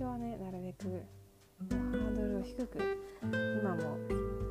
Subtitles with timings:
[0.00, 1.02] の最初はねなるべく
[1.70, 2.78] ハードルを低く
[3.32, 3.98] 今も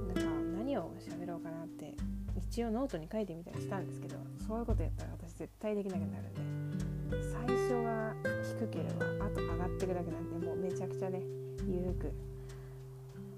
[0.07, 0.21] なんか
[0.57, 1.93] 何を喋ろうかなって
[2.35, 4.15] 一応ノートに書いてみたりしたんですけど
[4.47, 6.71] そういうことやったら私絶対できなくなるん
[7.11, 8.13] で最初が
[8.59, 8.85] 低けれ
[9.19, 11.21] ばあと上がっていくだけなんでもうめちゃくちゃね
[11.67, 12.11] 緩く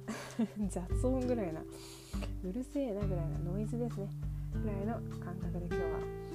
[0.70, 4.08] 雑音ぐらいなうるせえなぐらいなノイズですね
[4.64, 6.27] ぐらいの感覚で今日は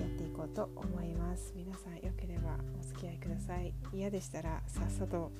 [0.00, 1.52] やっていこうと思います。
[1.54, 3.74] 皆さんよければお付き合いください。
[3.92, 5.30] 嫌でしたらさっさと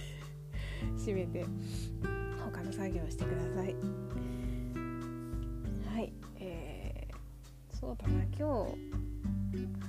[0.96, 1.44] 閉めて
[2.42, 3.74] 他の作業をしてください。
[5.86, 8.24] はいえー、そうだな。
[8.24, 8.78] 今日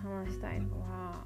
[0.04, 1.26] 話したいのは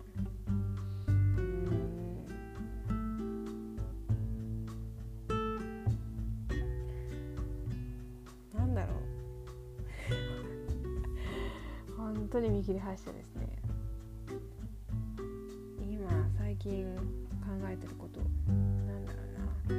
[12.33, 13.47] 当に見切り発車ですね。
[15.87, 17.01] 今最近考
[17.69, 18.53] えてることな
[18.97, 19.75] んだろうな。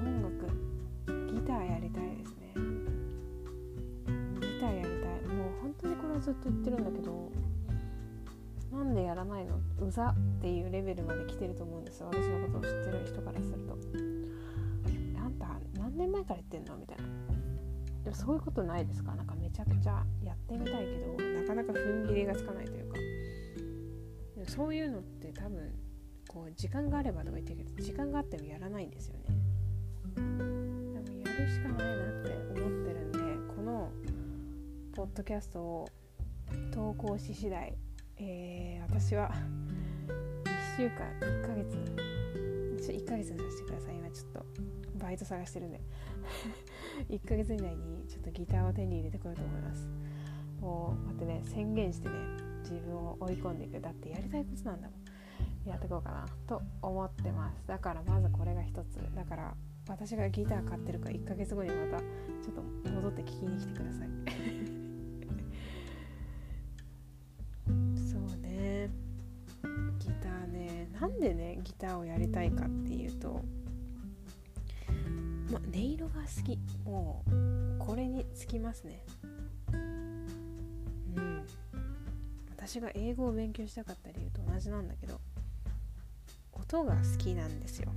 [0.00, 0.46] 音楽
[1.34, 2.54] ギターやりたいですね。
[4.40, 5.34] ギターやりたい。
[5.36, 7.30] もう本当にこれはずっと言ってるんだけど
[8.72, 9.60] なんでやらないの？
[9.86, 13.76] うざっていうレベルまで来てると思うんです私のことを知ってる人からすると。
[16.22, 16.76] 前から言ってんの？
[16.78, 17.04] みたいな。
[18.04, 19.14] でもそういうことないですか？
[19.14, 22.98] なんかめちゃくちゃやってみたいけどなかなか踏ん切りがつかないというか。
[24.36, 25.72] でもそういうのって多分
[26.28, 29.24] こう時間があればとか言ってるけど時間があってもやらないんですよね。
[30.16, 33.18] でもやるしかないなって思ってるんで
[33.54, 33.90] この
[34.94, 35.88] ポッドキャストを
[36.72, 37.74] 投稿し次第
[38.18, 39.30] えー、私は
[40.44, 42.41] 1週間1ヶ月
[42.82, 43.94] ちょ1ヶ月させてください。
[43.94, 44.46] 今ちょっと
[44.98, 45.80] バイト探してるんで。
[47.08, 49.88] 1ヶ月以内にちょっとギターを手に入れてこようと思います。
[50.60, 52.14] もうこうやってね宣言してね
[52.62, 55.02] 自分を追い込んでいくだってやりたいことなんだもん。
[55.68, 57.62] やっていこうかなと思ってます。
[57.66, 58.98] だからまずこれが一つ。
[59.14, 59.54] だから
[59.88, 62.54] 私がギター買ってるから1ヶ月後にまたちょっ
[62.84, 64.81] と戻って聞きに来てください。
[71.02, 73.40] なんでねギターをやりたいかっていうと
[75.50, 76.56] ま音色が好き。
[76.84, 79.04] もうこれにつきますね。
[79.72, 79.76] う
[81.20, 81.46] ん。
[82.56, 85.20] 私が英語を勉強したかった理由と同じなんだけど
[86.52, 87.90] 音が好きなんですよ。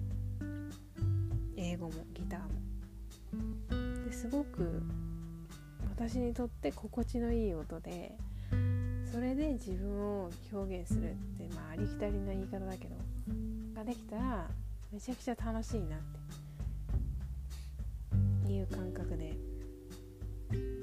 [1.55, 4.03] 英語もギターも。
[4.03, 4.81] ですごく
[5.95, 8.17] 私にとって心地のいい音で
[9.11, 12.95] それで自分を表現するってまあありきたりな言い方だけど
[13.75, 14.47] ができたら
[14.91, 15.99] めちゃくちゃ楽しいなっ
[18.45, 19.35] ていう感覚で。
[20.51, 20.75] うん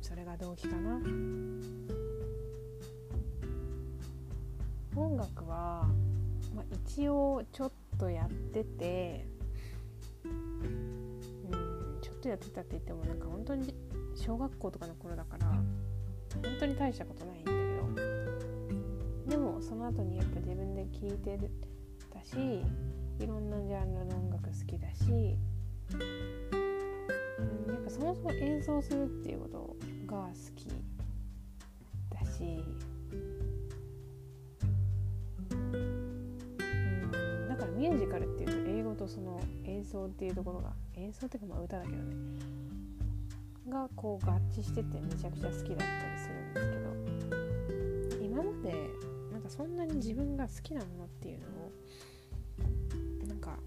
[0.00, 1.00] それが動機かな。
[4.94, 5.86] 音楽は、
[6.54, 9.26] まあ、一応ちょっとやってて
[10.24, 11.20] うん
[12.00, 13.74] ちょっとやってたって言ってもなんか本当に
[14.14, 15.45] 小学校とかの頃だから
[16.46, 17.66] 本当に大したことないんだけど。
[19.30, 21.38] でもその後にやっぱ自分で聴いて
[22.12, 22.62] たし
[23.18, 25.14] いろんなジャンルの音楽好きだし、う
[27.70, 29.76] ん、やっぱそもそも演奏するっていうこと
[30.06, 30.68] が好き
[32.10, 32.62] だし、
[35.50, 42.14] うん、だからミュージカルっていうと英語とその演奏っていうところが演奏っていうかまあ歌だけどね。
[43.68, 46.86] がこう合致しててめちゃくちゃ好きだったりするんですけど。
[48.24, 48.72] 今まで
[49.32, 51.46] なんかそんなに自分が好きなものっていうの
[53.24, 53.58] をなんか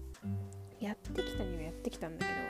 [0.78, 2.40] やってきたにはやってきたんだけど。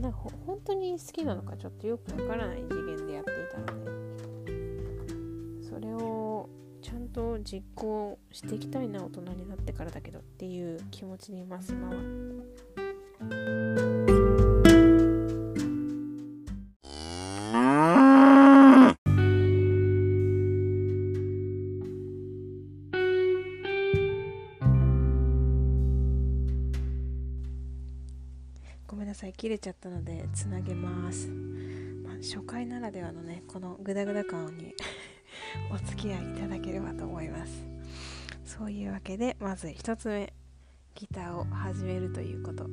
[0.00, 3.90] なんかほ本当に好きなのかちょっとよくわからない次元でやっていたので。
[5.62, 6.23] それを
[7.14, 11.94] と実行していきたいな大人になってからだけどっていう気持ちでいます今は。
[28.86, 34.74] ごめんなさい切れちゃったのでつなげます、まあ、初回ならではのねこのグダグダ感に
[35.72, 37.64] お付き合いいただければと思います。
[38.44, 40.32] そういうわけでまず1つ目
[40.94, 42.68] ギターを始めるということ。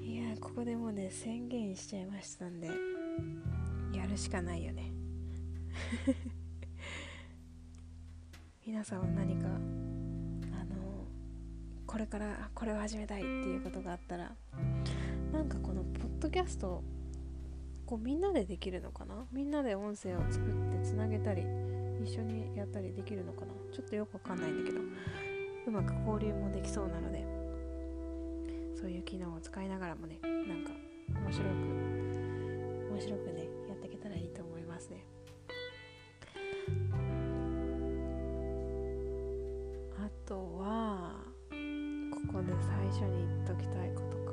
[0.00, 2.68] いやここでもうね宣言しちゃいましたんで
[3.92, 4.92] やるしかないよね。
[8.64, 11.06] 皆さんは何かあの
[11.86, 14.34] これからこれを始めたいっていうことがあったら
[15.32, 16.82] なんかこのポッドキャスト
[17.92, 19.26] こうみんなでできるのかな？
[19.32, 21.42] みんなで音声を作ってつなげたり
[22.02, 23.52] 一緒にやったりできるのかな？
[23.70, 24.80] ちょっとよくわかんないんだけど
[25.66, 27.22] うまく交流もできそうなので
[28.80, 30.70] そういう機能を使いながらもねなんか
[31.20, 31.48] 面白く
[32.94, 35.04] 面白くねやっていけたらいいと思いますね。
[39.98, 41.20] あとは
[42.10, 44.16] ここで最初に言っときたいこと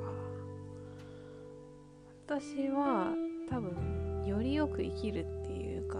[2.26, 3.12] 私は
[3.50, 5.98] 多分よりよく生きるっていうか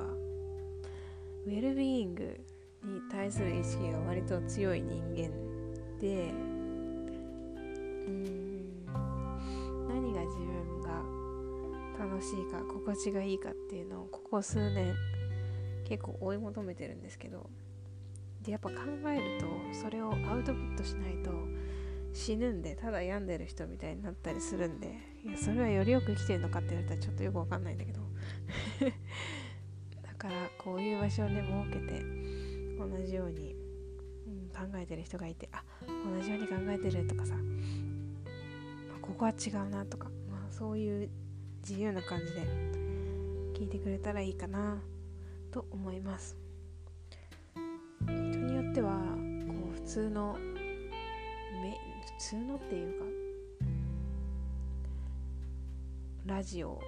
[1.47, 2.41] ウェルビーイング
[2.85, 5.31] に対する意識が割と強い人間
[6.01, 6.31] で
[8.07, 8.87] うん
[9.89, 11.03] 何が自分が
[11.99, 14.95] 楽しいか心地がいいかっていうのをここ数年
[15.85, 17.51] 結構追い求めてるんですけど
[18.43, 18.77] でやっぱ考
[19.09, 19.47] えると
[19.83, 21.31] それをアウトプットしないと
[22.13, 28.01] 死ぬんでただ病んでる人みたいになったりするんでいやそれはよりよく生きてるのかって言われたらちょっとよくわかんないんだけど。
[30.03, 32.05] だからこういう場所をね設けて
[32.79, 33.55] 同じように、
[34.27, 37.35] うん、考えてる人がいてあ同じように考えてるとかさ
[39.01, 41.11] ここは違うなとか、まあ、そういう
[41.67, 42.43] 自由な感じで
[43.55, 44.83] 聞いてくれたらいいかな
[45.51, 46.37] と思います。
[48.07, 48.13] 人
[48.47, 48.99] によっては
[49.47, 50.39] こう普通の
[52.21, 53.07] 通のっていうか
[56.27, 56.79] ラジオ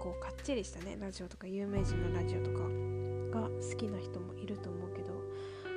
[0.00, 2.60] こうかっちりしたねラジオとか有名人のラジオとか
[3.38, 5.12] が好きな人もいると思うけど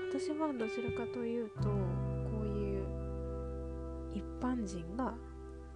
[0.10, 1.70] 私はどちらかというとこ
[2.44, 2.86] ういう
[4.14, 5.14] 一般人が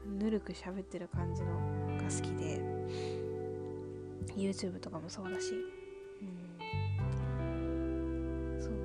[0.06, 1.50] ぬるく喋ってる感じの
[1.98, 2.62] が好きで
[4.38, 5.52] YouTube とかもそうだし、
[6.22, 6.26] う
[7.44, 8.78] ん、その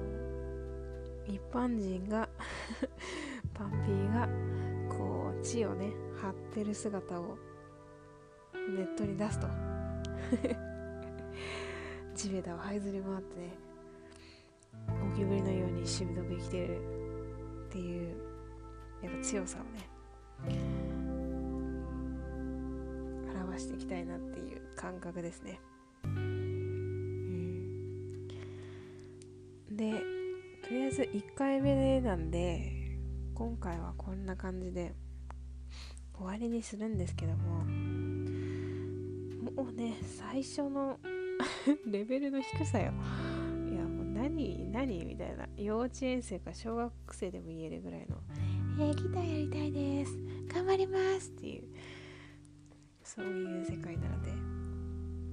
[1.32, 2.28] 一般人が
[3.54, 4.28] パンピーが
[4.88, 7.38] こう血をね張ってる姿を
[8.54, 9.48] ネットに出すと。
[12.14, 13.54] 地べたを這いずり回ってね
[14.86, 16.80] ゴキブリのようにしぶとく生きてる
[17.66, 18.16] っていう
[19.02, 19.88] やっぱ強さをね
[23.44, 25.60] 表していきたいなっていう感覚ですね、
[26.04, 26.16] うん、
[29.70, 29.92] で
[30.62, 32.81] とりあえず1回目なんで
[33.34, 34.94] 今回はこんな感じで
[36.14, 37.64] 終わりにするんですけども
[39.50, 40.98] もうね最初の
[41.86, 42.92] レベルの低さよ。
[43.70, 45.04] いやもう何何？
[45.04, 45.48] みたいな。
[45.56, 48.18] 幼稚園生か小学生でも言えるぐらいの
[48.78, 50.16] 「えー、ギターやりたいです。
[50.46, 51.64] 頑張ります」っていう。
[53.02, 54.30] そういう世界なので。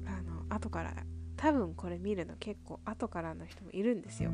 [0.08, 1.06] あの後から
[1.36, 4.32] 多分これ見るの結構後からの人もいるんですよ。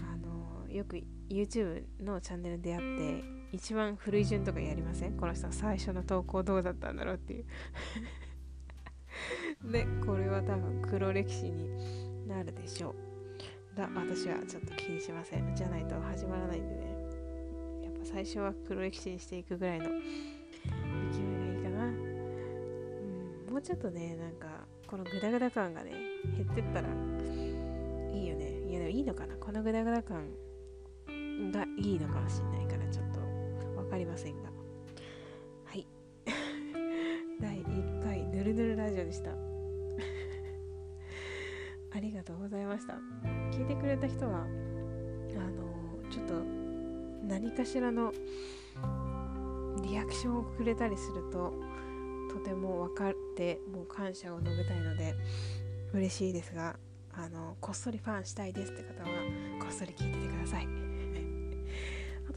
[0.00, 5.16] あのよく YouTube のチャンネルでやって一番古い順とかやりません？
[5.16, 7.44] この人最初の投稿どうだったんだろうっていう。
[9.72, 11.68] でこれは多分黒歴史に
[12.28, 13.76] なるでしょう。
[13.76, 15.54] だ私はちょっと気にしません。
[15.54, 16.82] じゃないと始まらないんでね。
[17.84, 20.00] やっぱ最初は黒歴史にしていくぐらいの勢いが
[21.46, 21.86] いいかな。
[21.86, 25.92] うんもうちょっとねなんかこのグダグダ感がね
[26.36, 28.60] 減ってったらいいよね。
[28.68, 29.36] いやでもいいのかな？
[29.36, 30.28] このグダグダ感。
[31.50, 33.20] がいいのかもしれないからちょっと
[33.80, 34.50] 分かりませんが。
[35.64, 35.86] はい。
[37.40, 39.30] 第1回ぬるぬるラジオでした。
[41.96, 42.98] ありがとうございました。
[43.52, 44.52] 聞いてくれた人はあの
[46.10, 46.34] ちょっと
[47.26, 48.12] 何かしらの
[49.82, 51.54] リアクションをくれたりすると
[52.30, 55.14] とても分かってもう感謝を述べたいので
[55.92, 56.78] 嬉しいですが
[57.12, 59.08] あのこっそりファンしたいですって方は
[59.60, 60.87] こっそり聞いててください。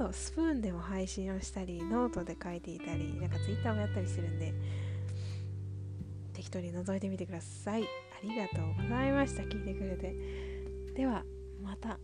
[0.07, 4.53] とスプーンでも配信をしたりノートで書いていたりなんかツイッターもやったりするんで
[6.33, 7.83] 適当に覗いてみてください。
[7.83, 7.87] あ
[8.23, 9.43] りがとうございました。
[9.43, 10.15] 聞いてくれて。
[10.95, 11.23] では
[11.61, 11.99] また。